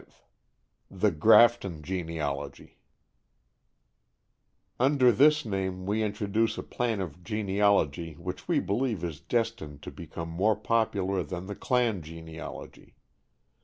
[0.01, 0.07] V
[0.99, 2.79] THE "GRAFTON" GENEALOGY
[4.79, 9.91] Under this name we introduce a plan of genealogy which we believe is destined to
[9.91, 12.95] become more popular than the clan genealogy.